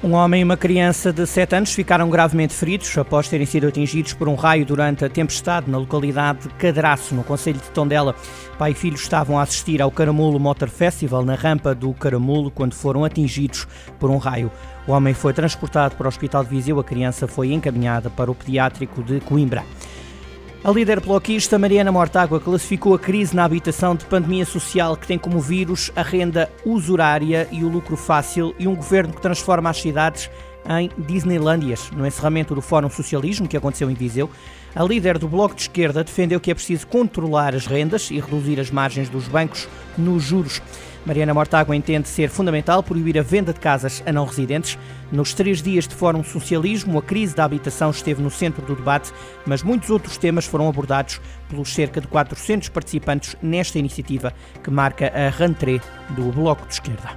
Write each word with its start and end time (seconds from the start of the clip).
Um 0.00 0.12
homem 0.12 0.42
e 0.42 0.44
uma 0.44 0.56
criança 0.56 1.12
de 1.12 1.26
7 1.26 1.56
anos 1.56 1.72
ficaram 1.72 2.08
gravemente 2.08 2.54
feridos 2.54 2.96
após 2.96 3.28
terem 3.28 3.44
sido 3.44 3.66
atingidos 3.66 4.12
por 4.12 4.28
um 4.28 4.36
raio 4.36 4.64
durante 4.64 5.04
a 5.04 5.08
tempestade 5.08 5.68
na 5.68 5.76
localidade 5.76 6.42
de 6.42 6.54
Cadraço, 6.54 7.16
no 7.16 7.24
Conselho 7.24 7.58
de 7.58 7.68
Tondela. 7.70 8.14
Pai 8.56 8.70
e 8.70 8.74
filho 8.74 8.94
estavam 8.94 9.36
a 9.36 9.42
assistir 9.42 9.82
ao 9.82 9.90
Caramulo 9.90 10.38
Motor 10.38 10.68
Festival 10.68 11.24
na 11.24 11.34
rampa 11.34 11.74
do 11.74 11.92
Caramulo 11.94 12.48
quando 12.48 12.74
foram 12.74 13.04
atingidos 13.04 13.66
por 13.98 14.08
um 14.08 14.18
raio. 14.18 14.52
O 14.86 14.92
homem 14.92 15.14
foi 15.14 15.32
transportado 15.32 15.96
para 15.96 16.06
o 16.06 16.08
Hospital 16.08 16.44
de 16.44 16.50
Viseu, 16.50 16.78
a 16.78 16.84
criança 16.84 17.26
foi 17.26 17.52
encaminhada 17.52 18.08
para 18.08 18.30
o 18.30 18.36
pediátrico 18.36 19.02
de 19.02 19.18
Coimbra. 19.18 19.64
A 20.64 20.72
líder 20.72 20.98
bloquista 20.98 21.56
Mariana 21.56 21.92
Mortágua 21.92 22.40
classificou 22.40 22.92
a 22.92 22.98
crise 22.98 23.34
na 23.34 23.44
habitação 23.44 23.94
de 23.94 24.04
pandemia 24.04 24.44
social 24.44 24.96
que 24.96 25.06
tem 25.06 25.16
como 25.16 25.38
vírus 25.38 25.92
a 25.94 26.02
renda 26.02 26.50
usurária 26.64 27.46
e 27.52 27.62
o 27.62 27.68
lucro 27.68 27.96
fácil 27.96 28.52
e 28.58 28.66
um 28.66 28.74
governo 28.74 29.14
que 29.14 29.22
transforma 29.22 29.70
as 29.70 29.80
cidades 29.80 30.28
em 30.68 30.90
Disneylândias. 31.06 31.92
No 31.92 32.04
encerramento 32.04 32.56
do 32.56 32.60
Fórum 32.60 32.90
Socialismo, 32.90 33.46
que 33.46 33.56
aconteceu 33.56 33.88
em 33.88 33.94
Viseu, 33.94 34.28
a 34.74 34.82
líder 34.82 35.16
do 35.16 35.28
Bloco 35.28 35.54
de 35.54 35.62
Esquerda 35.62 36.02
defendeu 36.02 36.40
que 36.40 36.50
é 36.50 36.54
preciso 36.54 36.88
controlar 36.88 37.54
as 37.54 37.64
rendas 37.64 38.10
e 38.10 38.18
reduzir 38.18 38.58
as 38.58 38.68
margens 38.68 39.08
dos 39.08 39.28
bancos 39.28 39.68
nos 39.96 40.24
juros. 40.24 40.60
Mariana 41.08 41.32
Mortágua 41.32 41.74
entende 41.74 42.06
ser 42.06 42.28
fundamental 42.28 42.82
proibir 42.82 43.18
a 43.18 43.22
venda 43.22 43.50
de 43.50 43.58
casas 43.58 44.02
a 44.04 44.12
não 44.12 44.26
residentes. 44.26 44.78
Nos 45.10 45.32
três 45.32 45.62
dias 45.62 45.88
de 45.88 45.94
Fórum 45.94 46.22
Socialismo, 46.22 46.98
a 46.98 47.02
crise 47.02 47.34
da 47.34 47.44
habitação 47.44 47.88
esteve 47.88 48.22
no 48.22 48.30
centro 48.30 48.60
do 48.66 48.76
debate, 48.76 49.10
mas 49.46 49.62
muitos 49.62 49.88
outros 49.88 50.18
temas 50.18 50.44
foram 50.44 50.68
abordados 50.68 51.18
pelos 51.48 51.72
cerca 51.72 51.98
de 51.98 52.06
400 52.08 52.68
participantes 52.68 53.34
nesta 53.40 53.78
iniciativa 53.78 54.34
que 54.62 54.70
marca 54.70 55.06
a 55.06 55.30
rentrée 55.30 55.80
do 56.10 56.30
Bloco 56.30 56.66
de 56.66 56.74
Esquerda. 56.74 57.08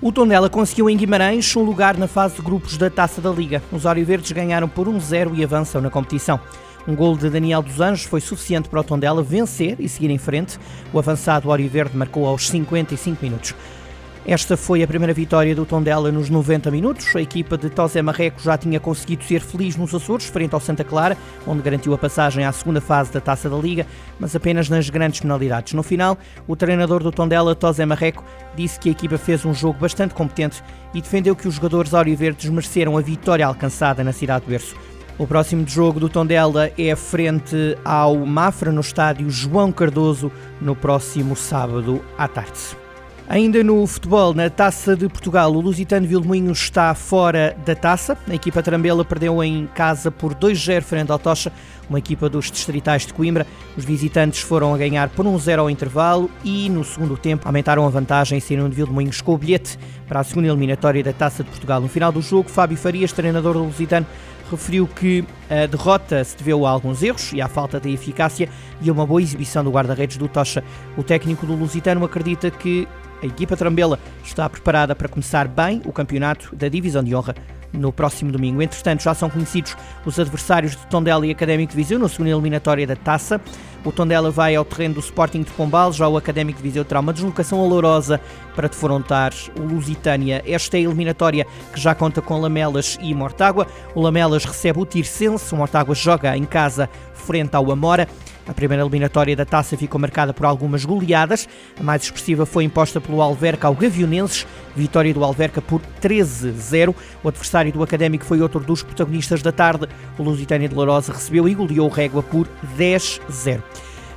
O 0.00 0.12
Tondela 0.12 0.48
conseguiu 0.48 0.88
em 0.88 0.96
Guimarães 0.96 1.56
um 1.56 1.64
lugar 1.64 1.96
na 1.96 2.06
fase 2.06 2.36
de 2.36 2.42
grupos 2.42 2.76
da 2.76 2.88
Taça 2.90 3.20
da 3.20 3.30
Liga. 3.30 3.60
Os 3.72 3.82
Verdes 3.82 4.30
ganharam 4.30 4.68
por 4.68 4.86
1-0 4.86 5.32
e 5.34 5.42
avançam 5.42 5.80
na 5.80 5.90
competição. 5.90 6.38
Um 6.86 6.94
gol 6.94 7.16
de 7.16 7.30
Daniel 7.30 7.62
dos 7.62 7.80
Anjos 7.80 8.04
foi 8.04 8.20
suficiente 8.20 8.68
para 8.68 8.80
o 8.80 8.84
Tondela 8.84 9.22
vencer 9.22 9.76
e 9.78 9.88
seguir 9.88 10.10
em 10.10 10.18
frente. 10.18 10.58
O 10.92 10.98
avançado 10.98 11.48
Verde 11.68 11.96
marcou 11.96 12.26
aos 12.26 12.48
55 12.48 13.24
minutos. 13.24 13.54
Esta 14.26 14.56
foi 14.56 14.82
a 14.82 14.86
primeira 14.86 15.12
vitória 15.12 15.54
do 15.54 15.66
Tondela 15.66 16.10
nos 16.10 16.30
90 16.30 16.70
minutos. 16.70 17.14
A 17.14 17.20
equipa 17.20 17.58
de 17.58 17.68
Tosé 17.68 18.00
Marreco 18.00 18.40
já 18.40 18.56
tinha 18.56 18.80
conseguido 18.80 19.22
ser 19.22 19.40
feliz 19.40 19.76
nos 19.76 19.94
Açores, 19.94 20.26
frente 20.26 20.54
ao 20.54 20.60
Santa 20.60 20.82
Clara, 20.82 21.16
onde 21.46 21.62
garantiu 21.62 21.92
a 21.92 21.98
passagem 21.98 22.42
à 22.42 22.50
segunda 22.50 22.80
fase 22.80 23.12
da 23.12 23.20
Taça 23.20 23.50
da 23.50 23.56
Liga, 23.56 23.86
mas 24.18 24.34
apenas 24.34 24.70
nas 24.70 24.88
grandes 24.88 25.20
penalidades. 25.20 25.74
No 25.74 25.82
final, 25.82 26.16
o 26.46 26.56
treinador 26.56 27.02
do 27.02 27.12
Tondela, 27.12 27.54
Tosé 27.54 27.84
Marreco, 27.84 28.24
disse 28.56 28.80
que 28.80 28.88
a 28.88 28.92
equipa 28.92 29.18
fez 29.18 29.44
um 29.44 29.52
jogo 29.52 29.78
bastante 29.78 30.14
competente 30.14 30.62
e 30.94 31.02
defendeu 31.02 31.36
que 31.36 31.46
os 31.46 31.54
jogadores 31.54 31.92
auriverdes 31.92 32.48
mereceram 32.48 32.96
a 32.96 33.02
vitória 33.02 33.46
alcançada 33.46 34.02
na 34.02 34.12
cidade 34.12 34.46
do 34.46 34.50
berço. 34.50 34.74
O 35.16 35.28
próximo 35.28 35.64
jogo 35.66 36.00
do 36.00 36.08
Tondela 36.08 36.72
é 36.76 36.94
frente 36.96 37.78
ao 37.84 38.16
Mafra 38.26 38.72
no 38.72 38.80
estádio 38.80 39.30
João 39.30 39.70
Cardoso 39.70 40.30
no 40.60 40.74
próximo 40.74 41.36
sábado 41.36 42.04
à 42.18 42.26
tarde. 42.26 42.83
Ainda 43.26 43.64
no 43.64 43.86
futebol, 43.86 44.34
na 44.34 44.50
Taça 44.50 44.94
de 44.94 45.08
Portugal, 45.08 45.50
o 45.50 45.58
Lusitano 45.58 46.06
Vilmoinhos 46.06 46.60
está 46.60 46.94
fora 46.94 47.56
da 47.64 47.74
taça. 47.74 48.18
A 48.28 48.34
equipa 48.34 48.62
Trambela 48.62 49.02
perdeu 49.02 49.42
em 49.42 49.66
casa 49.74 50.10
por 50.10 50.34
2-0 50.34 50.82
frente 50.82 51.10
ao 51.10 51.18
Tocha, 51.18 51.50
uma 51.88 51.98
equipa 51.98 52.28
dos 52.28 52.50
distritais 52.50 53.06
de 53.06 53.14
Coimbra. 53.14 53.46
Os 53.78 53.84
visitantes 53.84 54.40
foram 54.40 54.74
a 54.74 54.78
ganhar 54.78 55.08
por 55.08 55.24
1-0 55.24 55.58
ao 55.58 55.70
intervalo 55.70 56.30
e, 56.44 56.68
no 56.68 56.84
segundo 56.84 57.16
tempo, 57.16 57.48
aumentaram 57.48 57.86
a 57.86 57.88
vantagem, 57.88 58.38
saindo 58.40 58.68
de 58.68 58.76
Vilmoinhos 58.76 59.22
com 59.22 59.32
o 59.32 59.38
bilhete 59.38 59.78
para 60.06 60.20
a 60.20 60.24
segunda 60.24 60.48
eliminatória 60.48 61.02
da 61.02 61.14
Taça 61.14 61.42
de 61.42 61.48
Portugal. 61.48 61.80
No 61.80 61.88
final 61.88 62.12
do 62.12 62.20
jogo, 62.20 62.50
Fábio 62.50 62.76
Farias, 62.76 63.10
treinador 63.10 63.54
do 63.54 63.64
Lusitano, 63.64 64.06
referiu 64.50 64.86
que 64.86 65.24
a 65.48 65.64
derrota 65.64 66.22
se 66.22 66.36
deveu 66.36 66.66
a 66.66 66.70
alguns 66.70 67.02
erros 67.02 67.32
e 67.32 67.40
à 67.40 67.48
falta 67.48 67.80
de 67.80 67.90
eficácia 67.90 68.50
e 68.82 68.90
a 68.90 68.92
uma 68.92 69.06
boa 69.06 69.22
exibição 69.22 69.64
do 69.64 69.70
guarda-redes 69.70 70.18
do 70.18 70.28
Tocha. 70.28 70.62
O 70.94 71.02
técnico 71.02 71.46
do 71.46 71.54
Lusitano 71.54 72.04
acredita 72.04 72.50
que 72.50 72.86
a 73.24 73.26
equipa 73.26 73.56
Trambela 73.56 73.98
está 74.22 74.48
preparada 74.50 74.94
para 74.94 75.08
começar 75.08 75.48
bem 75.48 75.80
o 75.86 75.92
campeonato 75.92 76.54
da 76.54 76.68
Divisão 76.68 77.02
de 77.02 77.16
Honra 77.16 77.34
no 77.72 77.90
próximo 77.90 78.30
domingo. 78.30 78.60
Entretanto, 78.60 79.02
já 79.02 79.14
são 79.14 79.30
conhecidos 79.30 79.74
os 80.04 80.18
adversários 80.20 80.76
de 80.76 80.86
Tondela 80.86 81.26
e 81.26 81.30
Académico 81.30 81.72
de 81.72 81.76
Viseu 81.76 81.98
na 81.98 82.08
segunda 82.08 82.30
eliminatória 82.30 82.86
da 82.86 82.94
Taça. 82.94 83.40
O 83.82 83.90
Tondela 83.90 84.30
vai 84.30 84.54
ao 84.54 84.64
terreno 84.64 84.94
do 84.94 85.00
Sporting 85.00 85.42
de 85.42 85.50
Pombal, 85.52 85.92
já 85.92 86.06
o 86.06 86.16
Académico 86.16 86.58
de 86.58 86.62
Viseu 86.62 86.84
terá 86.84 87.00
uma 87.00 87.12
deslocação 87.12 87.58
olorosa 87.58 88.20
para 88.54 88.68
defrontar 88.68 89.32
o 89.58 89.62
Lusitânia. 89.62 90.42
Esta 90.46 90.76
é 90.76 90.80
a 90.80 90.82
eliminatória 90.84 91.46
que 91.72 91.80
já 91.80 91.94
conta 91.94 92.22
com 92.22 92.38
Lamelas 92.38 92.98
e 93.00 93.14
Mortágua. 93.14 93.66
O 93.94 94.00
Lamelas 94.00 94.44
recebe 94.44 94.78
o 94.80 94.86
Tirsense, 94.86 95.52
o 95.54 95.56
Mortágua 95.56 95.94
joga 95.94 96.36
em 96.36 96.44
casa 96.44 96.88
frente 97.24 97.54
ao 97.54 97.72
Amora. 97.72 98.06
A 98.46 98.52
primeira 98.52 98.82
eliminatória 98.82 99.34
da 99.34 99.46
taça 99.46 99.76
ficou 99.76 99.98
marcada 99.98 100.34
por 100.34 100.44
algumas 100.44 100.84
goleadas. 100.84 101.48
A 101.80 101.82
mais 101.82 102.02
expressiva 102.02 102.44
foi 102.44 102.64
imposta 102.64 103.00
pelo 103.00 103.22
Alverca 103.22 103.66
ao 103.66 103.74
Gavionenses, 103.74 104.46
vitória 104.76 105.14
do 105.14 105.24
Alverca 105.24 105.62
por 105.62 105.80
13-0. 106.02 106.94
O 107.22 107.28
adversário 107.28 107.72
do 107.72 107.82
Académico 107.82 108.24
foi 108.24 108.42
outro 108.42 108.60
dos 108.60 108.82
protagonistas 108.82 109.42
da 109.42 109.50
tarde. 109.50 109.88
O 110.18 110.22
Lusitânia 110.22 110.68
de 110.68 110.74
Lourosa 110.74 111.12
recebeu 111.12 111.48
e 111.48 111.54
goleou 111.54 111.88
Régua 111.88 112.22
por 112.22 112.46
10-0. 112.76 113.62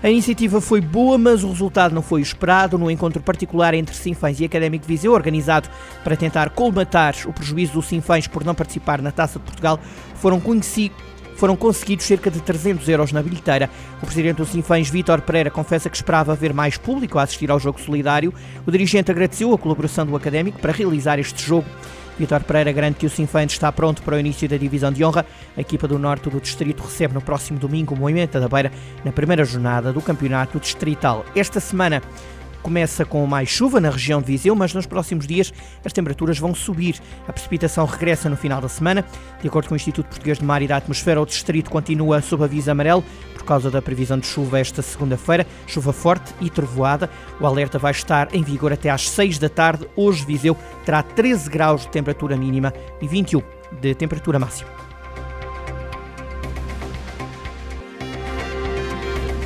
A 0.03 0.09
iniciativa 0.09 0.61
foi 0.61 0.79
boa, 0.79 1.17
mas 1.17 1.43
o 1.43 1.49
resultado 1.49 1.95
não 1.95 2.03
foi 2.03 2.21
esperado. 2.21 2.77
No 2.77 2.91
encontro 2.91 3.21
particular 3.21 3.73
entre 3.73 3.95
Sinfãs 3.95 4.39
e 4.39 4.45
Académico 4.45 4.85
de 4.85 4.93
Viseu, 4.93 5.11
organizado 5.11 5.69
para 6.03 6.15
tentar 6.15 6.51
colmatar 6.51 7.15
o 7.25 7.33
prejuízo 7.33 7.73
do 7.73 7.81
Sinfãs 7.81 8.27
por 8.27 8.43
não 8.43 8.53
participar 8.53 9.01
na 9.01 9.11
Taça 9.11 9.39
de 9.39 9.45
Portugal, 9.45 9.79
foram 10.15 10.39
conhecidos 10.39 10.97
foram 11.37 11.55
conseguidos 11.55 12.05
cerca 12.05 12.29
de 12.29 12.41
300 12.41 12.89
euros 12.89 13.11
na 13.11 13.21
bilheteira. 13.21 13.69
O 14.01 14.05
presidente 14.05 14.37
do 14.37 14.45
Sinfãs, 14.45 14.89
Vítor 14.89 15.21
Pereira, 15.21 15.51
confessa 15.51 15.89
que 15.89 15.95
esperava 15.95 16.35
ver 16.35 16.53
mais 16.53 16.77
público 16.77 17.19
a 17.19 17.23
assistir 17.23 17.49
ao 17.49 17.59
jogo 17.59 17.79
solidário. 17.79 18.33
O 18.65 18.71
dirigente 18.71 19.11
agradeceu 19.11 19.53
a 19.53 19.57
colaboração 19.57 20.05
do 20.05 20.15
académico 20.15 20.59
para 20.59 20.73
realizar 20.73 21.19
este 21.19 21.45
jogo. 21.45 21.67
Vítor 22.17 22.43
Pereira 22.43 22.71
garante 22.71 22.97
que 22.97 23.05
o 23.05 23.09
Sinfãs 23.09 23.51
está 23.51 23.71
pronto 23.71 24.01
para 24.01 24.15
o 24.15 24.19
início 24.19 24.49
da 24.49 24.57
divisão 24.57 24.91
de 24.91 25.05
honra. 25.05 25.23
A 25.55 25.61
equipa 25.61 25.87
do 25.87 25.99
norte 25.99 26.29
do 26.29 26.41
distrito 26.41 26.81
recebe 26.81 27.13
no 27.13 27.21
próximo 27.21 27.59
domingo 27.59 27.93
o 27.93 27.97
Moimenta 27.97 28.39
da 28.39 28.47
Beira 28.47 28.71
na 29.05 29.11
primeira 29.11 29.45
jornada 29.45 29.93
do 29.93 30.01
campeonato 30.01 30.59
distrital. 30.59 31.23
Esta 31.35 31.59
semana 31.59 32.01
Começa 32.67 33.05
com 33.05 33.25
mais 33.25 33.47
chuva 33.47 33.79
na 33.79 33.89
região 33.89 34.19
de 34.19 34.27
Viseu, 34.27 34.53
mas 34.53 34.73
nos 34.73 34.85
próximos 34.85 35.25
dias 35.25 35.53
as 35.85 35.93
temperaturas 35.93 36.37
vão 36.37 36.53
subir. 36.53 36.99
A 37.25 37.31
precipitação 37.31 37.85
regressa 37.85 38.29
no 38.29 38.35
final 38.35 38.59
da 38.59 38.67
semana. 38.67 39.05
De 39.41 39.47
acordo 39.47 39.69
com 39.69 39.73
o 39.73 39.77
Instituto 39.77 40.07
Português 40.07 40.37
de 40.37 40.43
Mar 40.43 40.61
e 40.61 40.67
da 40.67 40.75
Atmosfera, 40.75 41.21
o 41.21 41.25
distrito 41.25 41.71
continua 41.71 42.21
sob 42.21 42.43
aviso 42.43 42.69
amarelo 42.69 43.05
por 43.33 43.45
causa 43.45 43.71
da 43.71 43.81
previsão 43.81 44.19
de 44.19 44.27
chuva 44.27 44.59
esta 44.59 44.81
segunda-feira, 44.81 45.47
chuva 45.65 45.93
forte 45.93 46.33
e 46.41 46.49
trovoada. 46.49 47.09
O 47.39 47.47
alerta 47.47 47.79
vai 47.79 47.91
estar 47.91 48.35
em 48.35 48.43
vigor 48.43 48.73
até 48.73 48.89
às 48.89 49.09
6 49.11 49.39
da 49.39 49.47
tarde. 49.47 49.87
Hoje 49.95 50.25
Viseu 50.25 50.57
terá 50.83 51.01
13 51.01 51.49
graus 51.49 51.83
de 51.83 51.87
temperatura 51.87 52.35
mínima 52.35 52.73
e 53.01 53.07
21 53.07 53.41
de 53.79 53.95
temperatura 53.95 54.39
máxima. 54.39 54.86